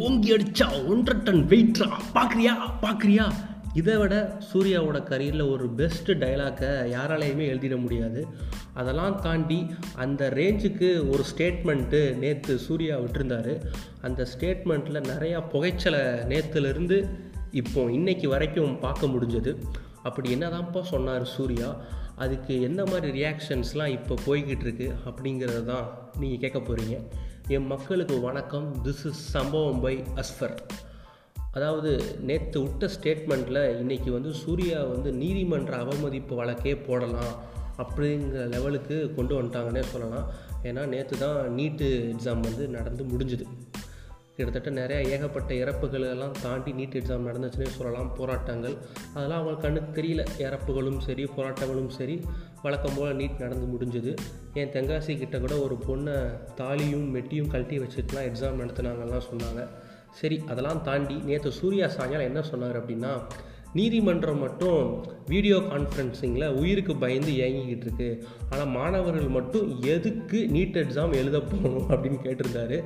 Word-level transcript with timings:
ஓங்கி 0.00 0.36
அடிச்சா 0.36 0.86
ஒன்றரை 0.88 1.22
டன் 1.22 1.46
வெயிட்ரா. 1.48 1.88
பார்க்குறியா? 2.14 2.52
பார்க்குறியா? 2.82 3.32
இதை 3.74 3.96
விட 3.96 4.38
சூர்யாவோட 4.52 4.98
கரியரில் 5.10 5.50
ஒரு 5.50 5.66
பெஸ்ட்டு 5.76 6.16
டைலாக்கை 6.22 6.70
யாராலையுமே 6.92 7.46
எழுதிட 7.46 7.76
முடியாது. 7.76 8.26
அதெல்லாம் 8.74 9.20
தாண்டி 9.20 9.66
அந்த 9.94 10.28
ரேஞ்சுக்கு 10.28 11.10
ஒரு 11.10 11.24
ஸ்டேட்மெண்ட்டு 11.32 12.16
நேற்று 12.16 12.58
சூர்யா 12.58 12.98
விட்டுருந்தாரு. 12.98 13.62
அந்த 14.02 14.26
ஸ்டேட்மெண்ட்டில் 14.38 15.08
நிறையா 15.12 15.48
புகைச்சலை 15.48 16.00
நேற்றுலேருந்து 16.00 17.08
இப்போ 17.50 17.80
இன்றைக்கி 17.80 18.26
வரைக்கும் 18.26 18.78
பார்க்க 18.78 19.06
முடிஞ்சது. 19.06 19.54
அப்படி 20.02 20.34
என்னதான்ப்பா 20.34 20.80
சொன்னார் 20.80 21.24
சூர்யா? 21.24 21.76
அதுக்கு 22.16 22.62
என்ன 22.62 22.84
மாதிரி 22.84 23.24
ரியாக்ஷன்ஸ்லாம் 23.24 23.92
இப்போ 23.98 24.14
போய்கிட்டு 24.26 24.60
இருக்கு 24.60 24.92
அப்படிங்கிறது 25.04 25.64
தான் 25.64 25.86
நீங்கள் 26.18 26.38
கேட்க 26.38 26.58
போகிறீங்க 26.58 26.96
என் 27.54 27.66
மக்களுக்கு 27.66 28.20
வணக்கம். 28.20 28.66
This 28.84 29.00
is 29.04 29.22
Sambavam 29.34 29.80
by 29.80 29.92
Asfar 30.14 30.54
அதாவது 31.52 31.90
நேற்று 32.20 32.58
விட்ட 32.62 32.88
ஸ்டேட்மெண்ட்டில் 32.94 33.60
இன்றைக்கி 33.80 34.10
வந்து 34.10 34.30
சூர்யா 34.34 34.78
வந்து 34.84 35.10
நீதிமன்ற 35.12 35.72
அவமதிப்பு 35.76 36.34
வழக்கே 36.36 36.74
போடலாம் 36.76 37.34
அப்படிங்கிற 37.76 38.44
லெவலுக்கு 38.48 38.96
கொண்டு 39.16 39.42
வந்துட்டாங்கன்னே 39.42 39.84
சொல்லலாம். 39.92 40.26
ஏன்னா 40.62 40.84
நேற்று 40.86 41.18
தான் 41.18 41.40
நீட்டு 41.52 41.88
எக்ஸாம் 42.12 42.46
வந்து 42.48 42.66
நடந்து 42.68 43.04
முடிஞ்சுது. 43.04 43.46
கிட்டத்தட்ட 44.44 44.80
நிறையா 44.80 45.08
ஏகப்பட்ட 45.08 45.54
இறப்புகளெல்லாம் 45.54 46.34
தாண்டி 46.42 46.72
நீட் 46.72 46.96
எக்ஸாம் 47.00 47.26
நடந்துச்சுன்னே 47.28 47.68
சொல்லலாம். 47.78 48.14
போராட்டங்கள். 48.14 48.76
அதெல்லாம் 49.14 49.40
அவங்க 49.42 49.60
கண்ணுக்கு 49.60 50.02
தெரியல. 50.02 50.26
இறப்புகளும் 50.38 50.98
சரி 50.98 51.24
போராட்டங்களும் 51.36 51.88
சரி 51.88 52.16
வழக்கம் 52.62 52.96
போல் 52.96 53.16
நீட் 53.16 53.38
நடந்து 53.38 53.66
முடிஞ்சுது. 53.74 54.16
என் 54.54 54.72
தெங்காசி 54.76 55.18
கிட்ட 55.18 55.38
கூட 55.38 55.54
ஒரு 55.58 55.78
பொண்ணை 55.86 56.16
தாலியும் 56.56 57.06
மெட்டியும் 57.14 57.50
கழட்டி 57.50 57.78
வச்சுட்டுலாம் 57.78 58.28
எக்ஸாம் 58.30 58.60
நடத்துனாங்கலாம் 58.62 59.26
சொன்னாங்க. 59.30 59.68
சரி 60.20 60.42
அதெல்லாம் 60.48 60.82
தாண்டி 60.82 61.14
நேற்று 61.14 61.52
சூர்யா 61.52 61.88
சாயங்காலம் 61.88 62.26
என்ன 62.26 62.42
சொன்னார் 62.42 62.78
அப்படின்னா 62.80 63.12
நீதிமன்றம் 63.78 64.42
மட்டும் 64.44 64.80
வீடியோ 65.32 65.58
கான்ஃபரன்சிங்கில் 65.70 66.56
உயிருக்கு 66.60 66.94
பயந்து 67.02 67.30
இயங்கிக்கிட்டு 67.38 67.86
இருக்கு. 67.86 68.08
ஆனால் 68.50 68.72
மாணவர்கள் 68.78 69.36
மட்டும் 69.36 69.68
எதுக்கு 69.94 70.38
நீட் 70.54 70.80
எக்ஸாம் 70.82 71.14
எழுத 71.20 71.38
போகணும் 71.52 71.86
அப்படின்னு 71.92 72.18
கேட்டிருந்தாரு. 72.26 72.78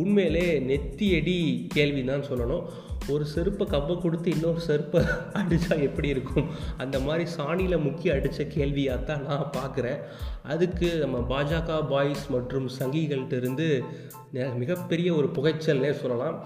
உண்மையிலே 0.00 0.46
நெத்தியடி 0.70 1.38
கேள்வி 1.76 2.04
தான் 2.10 2.28
சொல்லணும். 2.30 2.64
ஒரு 3.12 3.24
செருப்பை 3.32 3.64
கப்பை 3.72 3.94
கொடுத்து 4.04 4.28
இன்னொரு 4.36 4.60
செருப்பை 4.68 5.00
அடித்தா 5.40 5.74
எப்படி 5.88 6.08
இருக்கும்? 6.14 6.48
அந்த 6.84 6.96
மாதிரி 7.06 7.24
சாணியில் 7.36 7.84
முக்கிய 7.88 8.16
அடித்த 8.16 8.46
கேள்வியாக 8.56 9.06
தான் 9.10 9.26
நான் 9.28 9.52
பார்க்குறேன். 9.58 10.00
அதுக்கு 10.54 10.88
நம்ம 11.04 11.18
பாஜக 11.32 11.80
பாய்ஸ் 11.92 12.24
மற்றும் 12.36 12.66
சங்கிகள்கிட்ட 12.78 13.36
இருந்து 13.42 13.68
மிகப்பெரிய 14.62 15.08
ஒரு 15.20 15.28
புகைச்சல்னே 15.36 15.92
சொல்லலாம். 16.02 16.38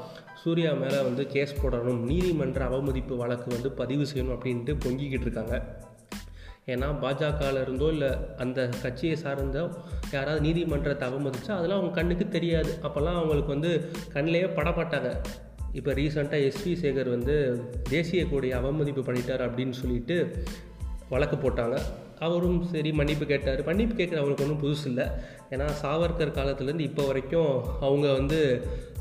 சூர்யா 0.44 0.72
மேலே 0.72 1.00
வந்து 1.02 1.26
கேஸ் 1.26 1.54
போடணும் 1.62 2.00
நீதிமன்ற 2.00 2.64
அவமதிப்பு 2.64 3.16
வழக்கு 3.16 3.50
வந்து 3.50 3.70
பதிவு 3.72 4.02
செய்யணும் 4.02 4.34
அப்படின்ட்டு 4.36 4.74
பொங்கிக்கிட்டு 4.84 5.26
இருக்காங்க. 5.28 5.56
ஏன்னா 6.66 6.88
பாஜகவில் 7.02 7.60
இருந்தோ 7.60 7.88
இல்லை 7.88 8.08
அந்த 8.36 8.68
கட்சியை 8.82 9.16
சார்ந்தோ 9.24 9.70
யாராவது 10.12 10.40
நீதிமன்றத்தை 10.40 11.08
அவமதிச்சா 11.08 11.52
அதெல்லாம் 11.56 11.78
அவங்க 11.78 11.94
கண்ணுக்கு 11.94 12.28
தெரியாது. 12.28 12.78
அப்போல்லாம் 12.82 13.18
அவங்களுக்கு 13.20 13.46
வந்து 13.46 13.90
கண்ணிலேயே 14.14 14.48
படமாட்டாங்க. 14.58 15.10
இப்போ 15.72 15.92
ரீசெண்டாக 15.92 16.48
எஸ்வி 16.48 16.72
சேகர் 16.82 17.08
வந்து 17.08 17.64
தேசிய 17.88 18.26
கொடியை 18.26 18.58
அவமதிப்பு 18.58 19.12
பண்ணிட்டார் 19.12 19.46
அப்படின்னு 19.48 19.70
சொல்லிட்டு 19.70 20.44
வழக்கு 21.08 21.36
போட்டாங்க. 21.36 21.78
அவரும் 22.26 22.58
சரி 22.72 22.90
மன்னிப்பு 23.00 23.26
கேட்டார். 23.26 23.60
மன்னிப்பு 23.64 23.94
கேட்குற 23.98 24.18
அவருக்கு 24.22 24.44
ஒன்றும் 24.46 24.62
புதுசு 24.64 24.86
இல்லை. 24.90 25.06
ஏன்னா 25.50 25.66
சாவர்கர் 25.82 26.36
காலத்துலேருந்து 26.38 26.86
இப்போ 26.88 27.04
வரைக்கும் 27.10 27.52
அவங்க 27.80 28.06
வந்து 28.18 28.40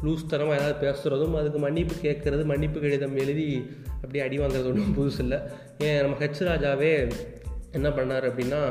லூஸ் 0.05 0.29
தரமாக 0.29 0.59
ஏதாவது 0.59 0.77
பேசுகிறதும் 0.85 1.35
அதுக்கு 1.39 1.59
மன்னிப்பு 1.59 1.95
கேட்குறது 2.05 2.43
மன்னிப்பு 2.51 2.79
கடிதம் 2.79 3.17
எழுதி 3.23 3.49
அப்படியே 3.95 4.23
அடி 4.23 4.39
வாங்குறது 4.39 4.71
ஒன்றும் 4.71 4.95
புதுசு 4.99 5.19
இல்லை. 5.25 5.39
ஏன் 5.79 6.01
நம்ம 6.01 6.17
ஹெச் 6.23 6.47
ராஜாவே 6.49 6.93
என்ன 7.71 7.89
பண்ணார் 7.89 8.27
அப்படின்னா 8.29 8.61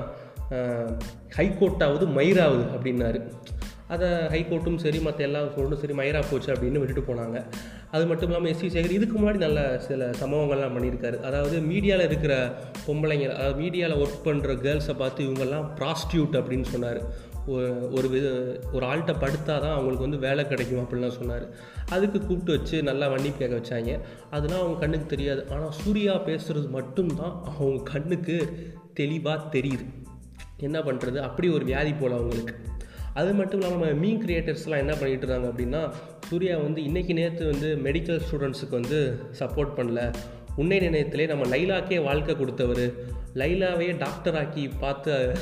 ஹைகோர்ட்டாவது 1.37 2.07
மயிராகுது 2.19 2.65
அப்படின்னாரு. 2.77 3.21
அதை 3.95 4.09
ஹைகோர்ட்டும் 4.33 4.81
சரி 4.85 4.99
மற்ற 5.07 5.21
எல்லா 5.29 5.41
சொல்லும் 5.55 5.81
சரி 5.83 5.95
மயிரா 6.01 6.21
போச்சு 6.31 6.51
அப்படின்னு 6.55 6.81
விட்டுட்டு 6.83 7.05
போனாங்க. 7.09 7.39
அது 7.95 8.05
மட்டும் 8.11 8.29
இல்லாமல் 8.29 8.51
எஸ்வி 8.53 8.69
சேகர் 8.75 8.97
இதுக்கு 8.99 9.17
முன்னாடி 9.19 9.39
நல்ல 9.47 9.61
சில 9.87 10.11
சம்பவங்கள்லாம் 10.21 10.77
பண்ணியிருக்காரு. 10.77 11.17
அதாவது 11.29 11.57
மீடியாவில் 11.71 12.09
இருக்கிற 12.11 12.35
பொம்பளைங்க 12.87 13.27
அதாவது 13.35 13.57
மீடியாவில் 13.63 14.01
ஒர்க் 14.03 14.27
பண்ணுற 14.29 14.55
கேர்ள்ஸை 14.67 14.95
பார்த்து 15.03 15.27
இவங்கெல்லாம் 15.29 15.67
ப்ராஸ்டியூட் 15.81 16.39
அப்படின்னு 16.41 16.69
சொன்னார். 16.75 17.01
ஒரு 17.97 18.09
வித 18.15 18.27
ஒரு 18.73 18.85
ஆள்கிட்ட 18.89 19.13
படுத்தால் 19.21 19.63
தான் 19.65 19.75
அவங்களுக்கு 19.77 20.07
வந்து 20.07 20.19
வேலை 20.27 20.43
கிடைக்கும் 20.47 20.83
அப்படின்லாம் 20.83 21.17
சொன்னார். 21.19 21.45
அதுக்கு 21.95 22.19
கூப்பிட்டு 22.19 22.53
வச்சு 22.57 22.77
நல்லா 22.91 23.07
வண்டி 23.13 23.31
கேட்க 23.39 23.55
வச்சாங்க. 23.61 23.93
அதெல்லாம் 24.31 24.63
அவங்க 24.63 24.79
கண்ணுக்கு 24.83 25.07
தெரியாது. 25.15 25.43
ஆனால் 25.53 25.73
சூர்யா 25.83 26.15
பேசுகிறது 26.29 26.69
மட்டும்தான் 26.79 27.35
அவங்க 27.53 27.83
கண்ணுக்கு 27.93 28.37
தெளிவாக 29.01 29.49
தெரியுது. 29.57 29.87
என்ன 30.69 30.79
பண்ணுறது 30.89 31.19
அப்படி 31.29 31.49
ஒரு 31.57 31.65
வியாதி 31.65 31.93
போல் 31.93 32.19
அவங்களுக்கு. 32.19 32.55
அது 33.15 33.33
மட்டும் 33.35 33.61
இல்லாமல் 33.61 33.89
நம்ம 33.89 34.01
மீன் 34.01 34.21
கிரியேட்டர்ஸ்லாம் 34.25 34.83
என்ன 34.83 34.93
பண்ணிகிட்டு 34.93 35.25
இருக்காங்க 35.25 35.49
அப்படின்னா 35.49 35.93
சூர்யா 36.29 36.57
வந்து 36.57 36.83
இன்றைக்கி 36.83 37.13
நேற்று 37.13 37.47
வந்து 37.47 37.69
மெடிக்கல் 37.85 38.21
ஸ்டூடெண்ட்ஸுக்கு 38.27 38.71
வந்து 38.71 38.99
சப்போர்ட் 39.39 39.73
பண்ணல. 39.77 40.15
உன்னை 40.57 40.79
நினையத்திலே 40.79 41.27
நம்ம 41.27 41.57
லைலாக்கே 41.57 42.03
வாழ்க்கை 42.05 42.37
கொடுத்தவர். 42.37 42.85
லைலாவே 43.35 43.89
டாக்டராக்கி 44.05 44.71
பார்த்து 44.81 45.35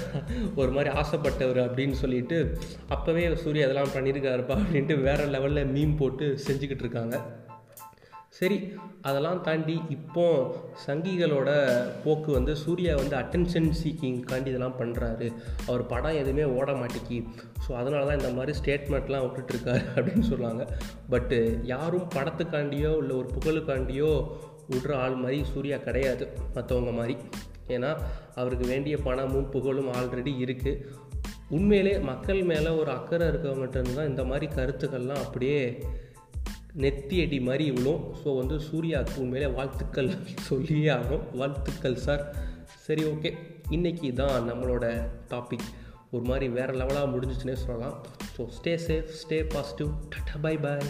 ஒரு 0.54 0.70
மாதிரி 0.70 0.94
ஆசைப்பட்டவர் 1.00 1.60
அப்படின்னு 1.66 1.92
சொல்லிட்டு 1.92 2.58
அப்போவே 2.96 3.34
சூர்யா 3.34 3.66
அதெல்லாம் 3.68 3.94
பண்ணியிருக்காருப்பா 3.94 4.56
அப்படின்ட்டு 4.62 5.02
வேறு 5.02 5.26
லெவலில் 5.26 5.72
மீன் 5.76 5.96
போட்டு 5.96 6.38
செஞ்சுக்கிட்டு 6.48 6.84
இருக்காங்க. 6.86 7.46
சரி 8.34 8.56
அதெல்லாம் 9.02 9.42
தாண்டி 9.42 9.80
இப்போ 9.88 10.24
சங்கிகளோட 10.86 11.50
போக்கு 12.04 12.32
வந்து 12.32 12.56
சூர்யா 12.56 12.96
வந்து 12.96 13.16
அட்டென்ஷன் 13.16 13.68
சீக்கிங்காண்டி 13.80 14.50
இதெல்லாம் 14.50 14.76
பண்ணுறாரு 14.78 15.32
அவர் 15.66 15.86
படம் 15.86 16.14
எதுவுமே 16.14 16.44
ஓட 16.58 16.72
மாட்டேக்கி. 16.72 17.18
ஸோ 17.66 17.72
அதனால 17.72 18.04
தான் 18.04 18.18
இந்த 18.18 18.32
மாதிரி 18.32 18.58
ஸ்டேட்மெண்ட்லாம் 18.58 19.24
விட்டுட்ருக்காரு 19.24 19.82
அப்படின்னு 19.96 20.22
சொல்லுவாங்க. 20.22 20.64
பட்டு 21.10 21.58
யாரும் 21.64 22.08
படத்துக்காண்டியோ 22.14 22.92
இல்லை 22.98 23.16
ஒரு 23.16 23.28
புகழுக்காண்டியோ 23.36 24.12
விடுற 24.70 24.92
ஆள் 24.94 25.14
மாதிரி 25.14 25.44
சூர்யா 25.44 25.76
கிடையாது 25.76 26.26
மற்றவங்க 26.54 26.92
மாதிரி. 26.92 27.16
ஏன்னா 27.68 27.90
அவருக்கு 28.34 28.66
வேண்டிய 28.66 28.96
பணமும் 28.96 29.50
புகழும் 29.50 29.92
ஆல்ரெடி 29.92 30.34
இருக்குது 30.46 30.84
உண்மையிலே 31.50 31.98
மக்கள் 31.98 32.42
மேலே 32.42 32.68
ஒரு 32.68 32.90
அக்கறை 32.90 33.26
இருக்கவங்ககிட்ட 33.28 33.94
தான் 33.94 34.08
இந்த 34.08 34.24
மாதிரி 34.24 34.46
கருத்துக்கள்லாம் 34.56 35.24
அப்படியே 35.24 35.62
நெத்தி 36.82 37.16
அடி 37.24 37.40
மாதிரி 37.40 37.64
விழும். 37.70 38.02
ஸோ 38.22 38.36
வந்து 38.36 38.56
சூர்யாவுக்கு 38.58 39.16
உண்மையிலே 39.16 39.52
வாழ்த்துக்கள் 39.52 40.10
சொல்லியே 40.48 40.88
ஆகும் 40.88 41.24
வாழ்த்துக்கள் 41.34 41.96
சார் 41.96 42.22
சரி 42.86 43.04
ஓகே 43.04 43.30
இன்றைக்கி 43.70 44.12
தான் 44.12 44.46
நம்மளோட 44.50 44.84
டாபிக் 45.30 45.68
ஒரு 46.10 46.24
மாதிரி 46.24 46.48
வேறு 46.48 46.72
லெவலாக 46.72 47.10
முடிஞ்சிச்சுன்னே 47.14 47.56
சொல்லலாம். 47.64 47.96
So 48.36 48.44
stay 48.58 48.74
safe 48.86 49.10
stay 49.22 49.38
positive 49.54 49.90
tata 50.14 50.36
bye 50.40 50.56
bye 50.58 50.88